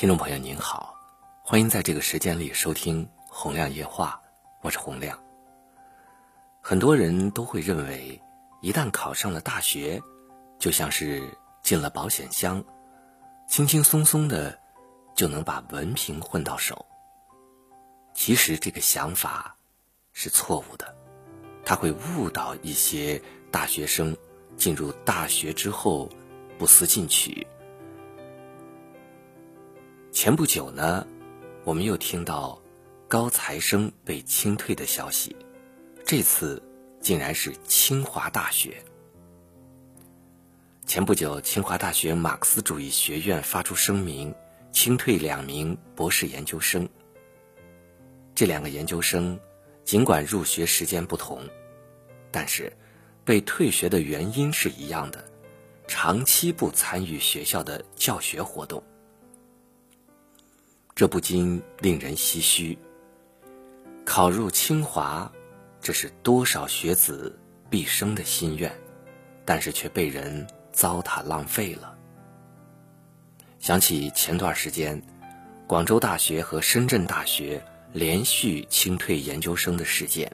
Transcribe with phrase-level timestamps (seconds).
[0.00, 0.96] 听众朋友您好，
[1.42, 4.18] 欢迎在这个时间里收听《洪亮夜话》，
[4.62, 5.22] 我是洪亮。
[6.62, 8.18] 很多人都会认为，
[8.62, 10.00] 一旦考上了大学，
[10.58, 11.22] 就像是
[11.60, 12.64] 进了保险箱，
[13.46, 14.58] 轻轻松松的
[15.14, 16.86] 就能把文凭混到手。
[18.14, 19.54] 其实这个想法
[20.14, 20.96] 是错误的，
[21.62, 23.20] 它会误导一些
[23.50, 24.16] 大学生
[24.56, 26.08] 进入大学之后
[26.56, 27.46] 不思进取。
[30.12, 31.06] 前不久呢，
[31.64, 32.60] 我们又听到
[33.06, 35.34] 高材生被清退的消息，
[36.04, 36.60] 这次
[37.00, 38.82] 竟然是清华大学。
[40.84, 44.34] 前不久，清华大学马克思主义学院发出声明，
[44.72, 46.88] 清退两名博士研究生。
[48.34, 49.38] 这两个研究生
[49.84, 51.40] 尽管入学时间不同，
[52.32, 52.72] 但是
[53.24, 55.24] 被退学的原因是一样的：
[55.86, 58.82] 长期不参与学校的教学活动。
[61.00, 62.76] 这不禁令人唏嘘。
[64.04, 65.32] 考入清华，
[65.80, 67.38] 这是多少学子
[67.70, 68.70] 毕生的心愿，
[69.46, 71.96] 但是却被人糟蹋浪费了。
[73.58, 75.02] 想起前段时间，
[75.66, 77.64] 广州大学和深圳大学
[77.94, 80.30] 连续清退研究生的事件。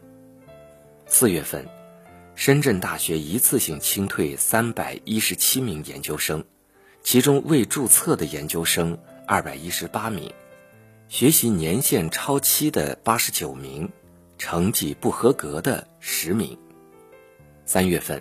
[1.06, 1.64] 四月份，
[2.34, 6.44] 深圳大学一次性清退三百一十七名研究生，
[7.04, 10.28] 其中未注册的研究生二百一十八名。
[11.08, 13.92] 学习年限超期的八十九名，
[14.38, 16.58] 成绩不合格的十名。
[17.64, 18.20] 三月份，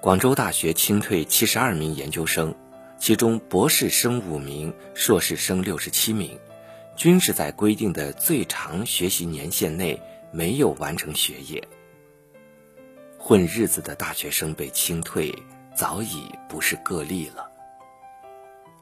[0.00, 2.52] 广州大学清退七十二名研究生，
[2.98, 6.36] 其中博士生五名，硕士生六十七名，
[6.96, 11.62] 均是在规定的最长学习年限内没有完成学业。
[13.16, 15.32] 混日子的大学生被清退，
[15.72, 17.48] 早已不是个例了。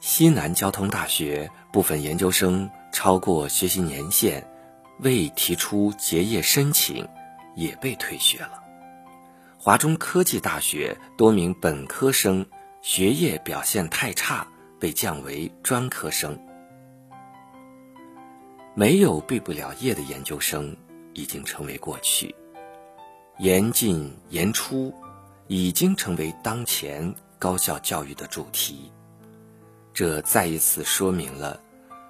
[0.00, 2.70] 西南交通大学部分研究生。
[2.92, 4.46] 超过学习年限，
[5.00, 7.08] 未提出结业申请，
[7.56, 8.62] 也被退学了。
[9.58, 12.46] 华中科技大学多名本科生
[12.82, 14.46] 学业表现太差，
[14.78, 16.38] 被降为专科生。
[18.74, 20.76] 没有毕不了业的研究生
[21.14, 22.34] 已经成为过去，
[23.38, 24.94] 严进严出
[25.46, 28.92] 已经成为当前高校教育的主题。
[29.94, 31.60] 这再一次说明了。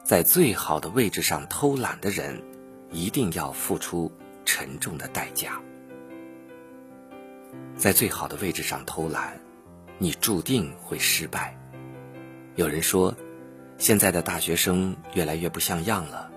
[0.03, 2.43] 在最好的位置上偷懒的人，
[2.91, 4.11] 一定要付出
[4.45, 5.61] 沉重的代价。
[7.77, 9.39] 在最好的位置上偷懒，
[9.99, 11.57] 你注定会失败。
[12.57, 13.15] 有人说，
[13.79, 16.29] 现在的大学生越来越不像样了，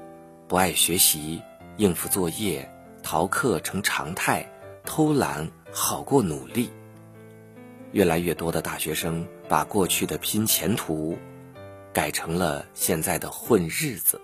[0.48, 1.42] 不爱学习，
[1.78, 2.70] 应付作业、
[3.02, 4.48] 逃课成常态，
[4.86, 6.70] 偷懒好过努力。
[7.94, 11.18] 越来越多的大学生把过去的拼前途。
[11.96, 14.20] 改成了现在的混日子。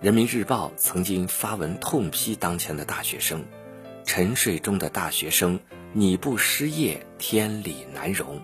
[0.00, 3.44] 人民日报曾经发文痛批当前的大学生
[4.06, 5.60] ：“沉睡中的大学生，
[5.92, 8.40] 你不失业，天理难容。”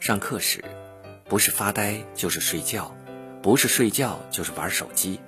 [0.00, 0.64] 上课时，
[1.28, 2.96] 不是发呆就是睡觉，
[3.42, 5.20] 不是睡觉就是玩手机；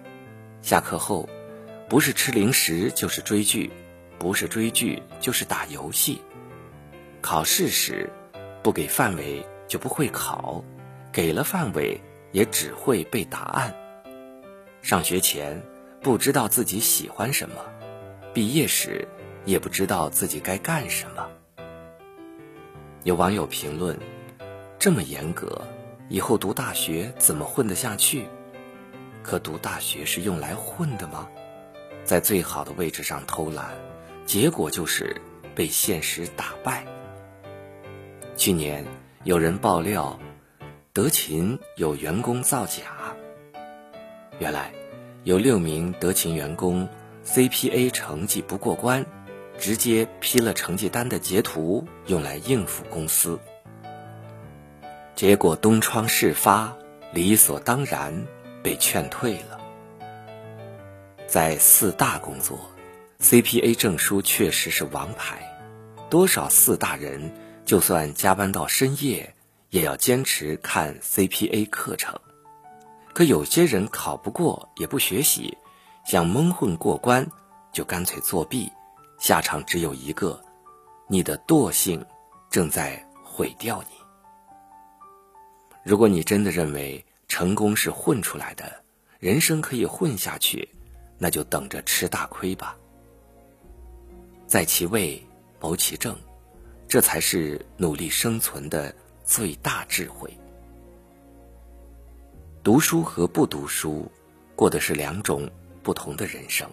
[0.63, 1.29] 下课后，
[1.87, 3.71] 不是吃零食就是追剧，
[4.19, 6.17] 不是追剧就是打游戏；
[7.21, 8.11] 考试时，
[8.63, 10.65] 不给范围就不会考。
[11.15, 12.01] 给了范围，
[12.33, 13.73] 也只会背答案。
[14.83, 15.63] 上学前
[16.03, 17.55] 不知道自己喜欢什么，
[18.33, 19.07] 毕业时
[19.45, 21.29] 也不知道自己该干什么。
[23.05, 23.97] 有网友评论
[24.77, 25.63] ：“这么严格，
[26.09, 28.27] 以后读大学怎么混得下去？”
[29.23, 31.29] 可读大学是用来混的吗？
[32.03, 33.73] 在最好的位置上偷懒，
[34.27, 35.23] 结果就是
[35.55, 36.85] 被现实打败。
[38.37, 38.85] 去年
[39.23, 40.19] 有人爆料。
[40.95, 43.17] 德勤有员工造假。
[44.39, 44.73] 原来，
[45.25, 46.89] 有六名德勤员工
[47.27, 49.05] CPA 成绩不过关，
[49.59, 53.41] 直接 P 了成绩单的截图用来应付公司。
[55.17, 56.73] 结果东窗事发，
[57.13, 58.25] 理所当然
[58.63, 59.59] 被劝退了。
[61.27, 62.71] 在四大工作
[63.21, 65.59] ，CPA 证书确实是王牌，
[66.09, 67.33] 多少四大人
[67.65, 69.35] 就算加班到深夜。
[69.75, 72.17] 也要坚持看 CPA 课程，
[73.13, 75.59] 可有些人考不过也不学习，
[76.07, 77.29] 想蒙混过关，
[77.73, 78.71] 就干脆作弊，
[79.19, 80.41] 下场只有一个：
[81.09, 82.07] 你的惰性
[82.49, 83.97] 正在毁掉你。
[85.83, 88.81] 如果你真的认为成功是混出来的，
[89.19, 90.69] 人生可以混下去，
[91.19, 92.77] 那就等着吃大亏吧。
[94.47, 95.21] 在其位
[95.59, 96.17] 谋其政，
[96.87, 98.95] 这才是努力生存的。
[99.25, 100.31] 最大智慧。
[102.63, 104.11] 读书和不读书，
[104.55, 105.51] 过的是两种
[105.83, 106.69] 不同的人生。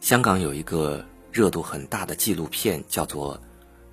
[0.00, 3.36] 香港有一个热度很大的纪录片，叫做《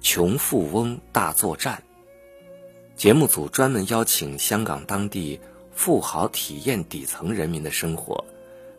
[0.01, 1.81] 穷富翁大作战》。
[2.95, 5.39] 节目组专门邀请香港当地
[5.71, 8.23] 富豪体验底层人民的生活，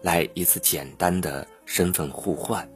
[0.02, 2.68] 来一次简单的身份互换。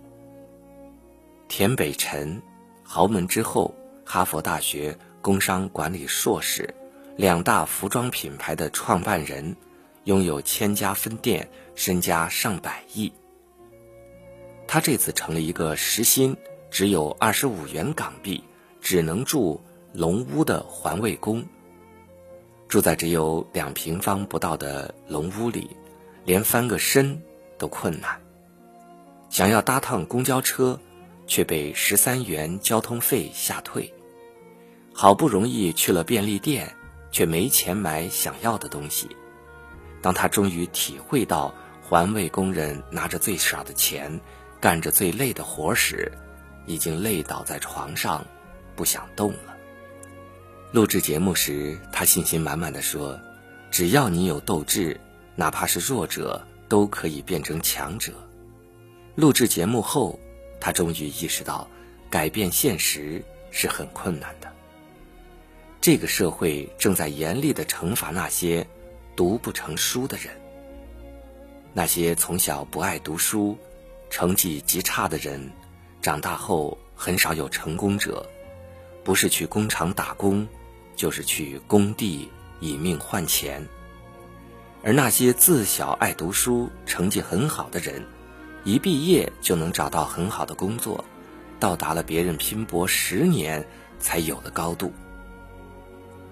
[1.49, 2.41] 田北辰，
[2.85, 3.75] 豪门之后，
[4.05, 4.97] 哈佛大学
[5.27, 6.73] 工商管理硕士。
[7.17, 9.57] 两大服装品牌的创办人，
[10.05, 13.13] 拥有千家分店，身家上百亿。
[14.69, 16.37] 他这次成了一个时薪
[16.71, 18.45] 只有二十五元港币，
[18.81, 19.61] 只能住
[19.93, 21.45] 龙屋的环卫工。
[22.69, 25.77] 住在只有两平方不到的龙屋里，
[26.25, 27.21] 连翻个身
[27.59, 28.21] 都困难。
[29.29, 30.79] 想要搭趟公交车，
[31.27, 33.93] 却被十三元交通费吓退。
[34.97, 36.75] 好不容易去了便利店。
[37.13, 39.09] 却没钱买想要的东西。
[40.03, 44.21] 当他终于体会到环卫工人拿着最少的钱，
[44.61, 46.13] 干着最累的活时，
[46.67, 48.23] 已经累倒在床上，
[48.75, 49.57] 不想动了。
[50.73, 53.19] 录制节目时，他信心满满的说
[53.73, 55.01] ：“只要你有斗志，
[55.37, 58.13] 哪怕是弱者都可以变成强者。”
[59.17, 60.21] 录制节目后，
[60.61, 61.67] 他终于意识到，
[62.11, 64.53] 改变现实是很困难的。
[65.87, 68.67] 这个社会正在严厉的惩罚那些
[69.15, 70.35] 读不成书的人。
[71.73, 73.57] 那些从小不爱读书、
[74.11, 75.49] 成绩极差的人，
[76.03, 78.29] 长大后很少有成功者，
[79.05, 80.45] 不是去工厂打工，
[80.97, 82.29] 就是去工地
[82.59, 83.65] 以命换钱。
[84.83, 88.05] 而那些自小爱读书、成绩很好的人，
[88.65, 91.05] 一毕业就能找到很好的工作，
[91.61, 93.65] 到达了别人拼搏十年
[94.01, 94.93] 才有的高度。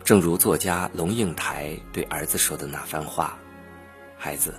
[0.05, 3.39] 正如作家龙应台对儿子说的那番话
[4.19, 4.53] ：“孩子，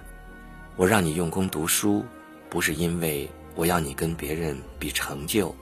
[0.75, 2.03] 我让你用功读书，
[2.49, 5.55] 不是因为我要你跟别人比成就，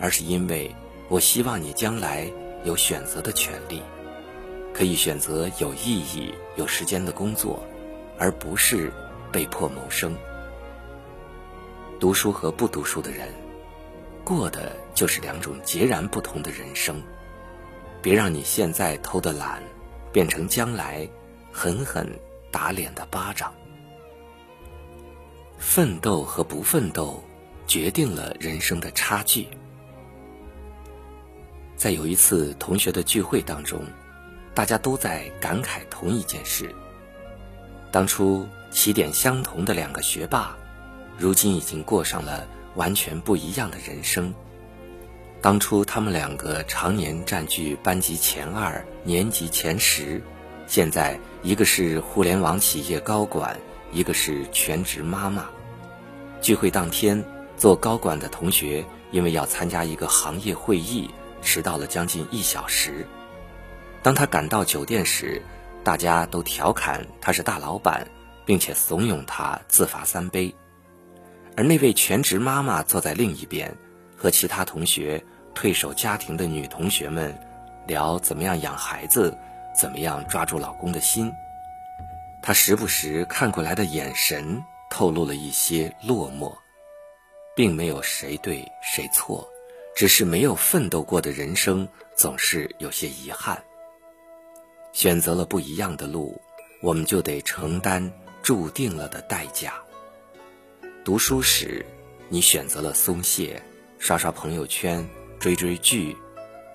[0.00, 0.74] 而是因为
[1.08, 2.28] 我希望你将来
[2.64, 3.80] 有选择的权利，
[4.74, 7.62] 可以选择有意义、有时间的工作，
[8.18, 8.92] 而不是
[9.30, 10.12] 被迫谋生。
[12.00, 13.28] 读书和不读书的人，
[14.24, 17.00] 过的就是两种截然不同的人生。”
[18.02, 19.62] 别让你现在偷的懒，
[20.12, 21.08] 变成将来
[21.52, 22.08] 狠狠
[22.50, 23.52] 打脸的巴掌。
[25.58, 27.22] 奋斗和不奋斗，
[27.66, 29.46] 决定了人生的差距。
[31.76, 33.82] 在有一次同学的聚会当中，
[34.54, 36.74] 大家都在感慨同一件事：
[37.90, 40.56] 当初起点相同的两个学霸，
[41.18, 44.34] 如今已经过上了完全不一样的人生。
[45.42, 50.22] 当初他们两个常年占据班级前二、年级前十，
[50.66, 53.58] 现在一个是互联网企业高管，
[53.90, 55.48] 一个是全职妈妈。
[56.42, 57.24] 聚会当天，
[57.56, 61.08] 做高管的同学因为要参加一个行业会议，
[61.40, 63.06] 迟到了将近一小时。
[64.02, 65.40] 当他赶到酒店时，
[65.82, 68.06] 大家都调侃他是大老板，
[68.44, 70.54] 并且怂恿他自罚三杯。
[71.56, 73.74] 而那位全职妈妈坐在另一边。
[74.20, 75.24] 和其他同学
[75.54, 77.34] 退守家庭的女同学们
[77.86, 79.34] 聊怎么样养孩子，
[79.74, 81.32] 怎么样抓住老公的心。
[82.42, 86.54] 她时不时看过来的眼神透露了一些落寞，
[87.56, 89.48] 并没有谁对谁错，
[89.96, 93.58] 只是没有奋斗过的人生总是有些遗憾。
[94.92, 96.38] 选择了不一样的路，
[96.82, 99.72] 我们就得承担注定了的代价。
[101.06, 101.86] 读书时，
[102.28, 103.62] 你选择了松懈。
[104.00, 105.06] 刷刷朋友圈，
[105.38, 106.16] 追追剧，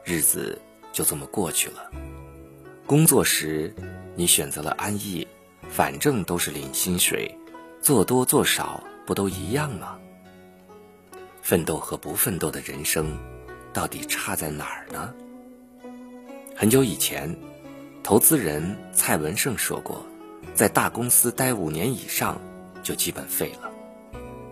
[0.03, 0.61] 日子
[0.93, 1.89] 就这么过去了。
[2.85, 3.73] 工作时，
[4.15, 5.27] 你选择了安逸，
[5.67, 7.35] 反正都是领薪水，
[7.81, 9.97] 做多做少不都一样吗？
[11.41, 13.17] 奋斗和不奋斗的人生，
[13.73, 15.11] 到底差在哪儿呢？
[16.55, 17.35] 很久以前，
[18.03, 20.05] 投资人蔡文胜说过，
[20.53, 22.39] 在大公司待五年以上，
[22.83, 23.71] 就基本废了，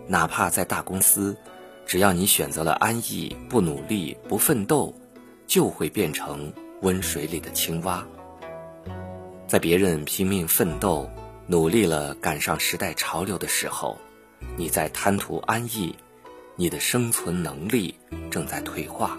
[0.08, 1.38] 哪怕在大公司。
[1.86, 4.94] 只要你选择了安逸，不努力，不奋斗，
[5.46, 8.06] 就会变成温水里的青蛙。
[9.48, 11.10] 在别人拼命奋斗、
[11.46, 13.98] 努力了赶上时代潮流的时候，
[14.58, 15.96] 你在贪图安逸，
[16.56, 17.94] 你的生存能力
[18.32, 19.18] 正在退化。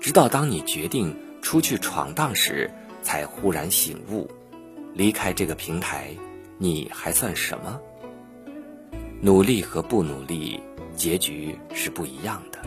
[0.00, 2.70] 直到当你决定出去闯荡时，
[3.02, 4.30] 才忽然醒悟：
[4.92, 6.14] 离开这个平台，
[6.58, 7.80] 你还算什么？
[9.22, 10.60] 努力和不努力。
[10.94, 12.58] 结局是不一样的。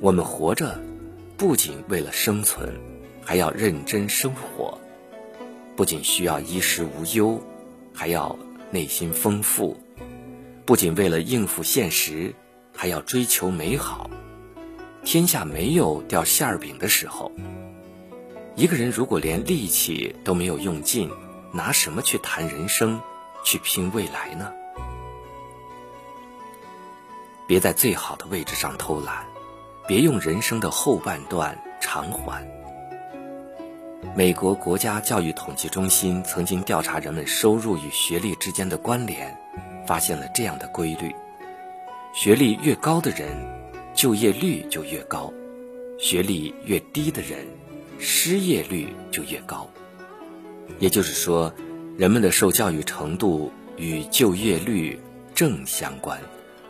[0.00, 0.80] 我们活着，
[1.36, 2.78] 不仅为了生存，
[3.22, 4.78] 还要认真生活。
[5.76, 7.40] 不仅需要衣食无忧，
[7.92, 8.38] 还要
[8.70, 9.76] 内心丰富；
[10.64, 12.34] 不仅为了应付现实，
[12.74, 14.10] 还要追求美好。
[15.04, 17.32] 天下没有掉馅儿饼的时候。
[18.56, 21.08] 一个人如果连力气都没有用尽，
[21.52, 23.00] 拿什么去谈人生，
[23.44, 24.52] 去拼未来呢？
[27.48, 29.24] 别在最好的位置上偷懒，
[29.86, 32.46] 别用人生的后半段偿还。
[34.14, 39.34] 美国国家教育统计中心曾经调查人们收入与学历之间的关联，
[39.86, 41.10] 发现了这样的规律：
[42.12, 43.30] 学历越高的人，
[43.94, 45.32] 就业率就越高；
[45.98, 47.46] 学历越低的人，
[47.98, 49.66] 失业率就越高。
[50.78, 51.50] 也就是说，
[51.96, 55.00] 人们的受教育程度与就业率
[55.34, 56.20] 正相关。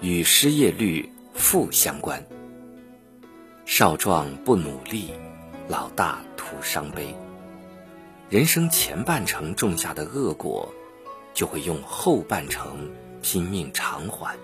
[0.01, 2.25] 与失业率负相关。
[3.65, 5.11] 少壮不努力，
[5.69, 7.15] 老大徒伤悲。
[8.31, 10.73] 人生前半程种下的恶果，
[11.35, 12.91] 就会用后半程
[13.23, 14.37] 拼命偿还。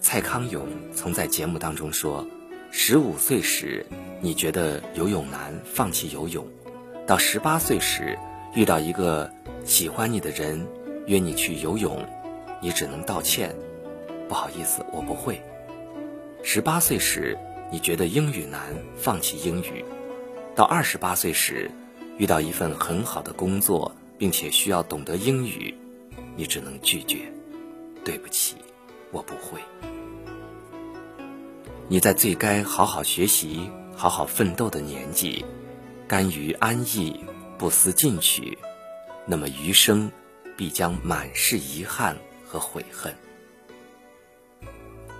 [0.00, 2.26] 蔡康永曾在节目当中说
[2.72, 3.86] ：“十五岁时，
[4.20, 6.44] 你觉得游泳难，放弃游泳；
[7.06, 8.18] 到十八岁时，
[8.54, 9.30] 遇到一个
[9.64, 10.66] 喜欢你的人，
[11.06, 12.04] 约你去游泳，
[12.60, 13.54] 你只能道歉。”
[14.30, 15.42] 不好意思，我不会。
[16.44, 17.36] 十八岁时，
[17.72, 18.60] 你觉得英语难，
[18.96, 19.84] 放弃英语；
[20.54, 21.68] 到二十八岁时，
[22.16, 25.74] 遇到一份很好的工作，并且需要懂得英语，
[26.36, 27.18] 你只能拒绝。
[28.04, 28.54] 对不起，
[29.10, 29.58] 我不会。
[31.88, 35.44] 你在最该好好学习、好好奋斗的年纪，
[36.06, 37.18] 甘于安逸，
[37.58, 38.56] 不思进取，
[39.26, 40.08] 那么余生
[40.56, 43.12] 必将满是遗憾和悔恨。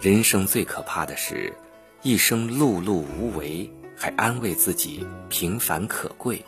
[0.00, 1.52] 人生最可怕的是，
[2.00, 6.42] 一生碌碌无为，还安慰自己平凡可贵。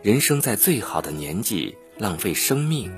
[0.00, 2.90] 人生在最好的年纪浪费生命，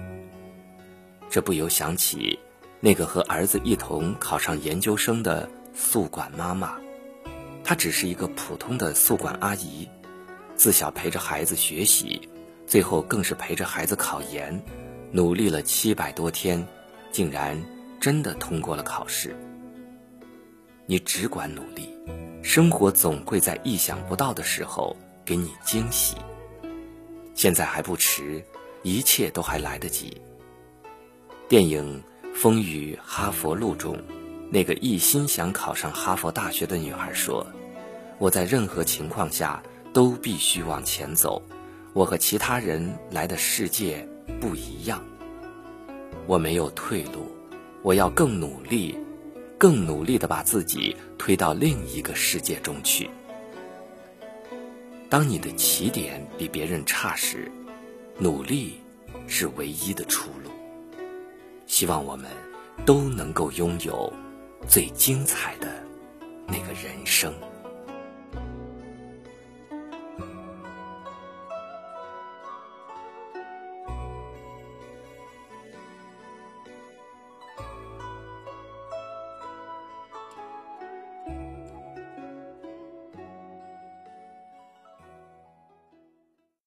[1.29, 2.39] 这不由想起
[2.79, 6.79] 那个和儿子一同考上研究生的宿管妈妈。
[7.65, 9.89] 她只是一个普通的宿管阿姨，
[10.55, 12.29] 自小陪着孩子学习，
[12.69, 14.63] 最后更是陪着孩子考研，
[15.11, 16.65] 努力了七百多天，
[17.11, 17.61] 竟然。
[18.05, 19.35] 真的通过了考试，
[20.85, 21.89] 你只管努力，
[22.43, 24.95] 生活总会在意想不到的时候
[25.25, 26.15] 给你惊喜。
[27.33, 28.45] 现在还不迟，
[28.83, 30.21] 一切都还来得及。
[31.49, 33.99] 电影《风雨哈佛路》中，
[34.51, 37.47] 那个一心想考上哈佛大学的女孩说
[38.21, 39.63] ：“我在任何情况下
[39.95, 41.43] 都必须往前走，
[41.95, 44.07] 我和其他人来的世界
[44.39, 45.03] 不一样，
[46.27, 47.34] 我没有退路。”
[47.85, 48.99] 我要更努力，
[49.59, 53.11] 更努力的把自己推到另一个世界中去。
[55.11, 57.53] 当你的起点比别人差时，
[58.19, 58.81] 努力
[59.27, 60.51] 是唯一的出路。
[61.67, 62.31] 希望我们
[62.87, 64.11] 都能够拥有
[64.67, 65.69] 最精彩的
[66.47, 67.35] 那个人生。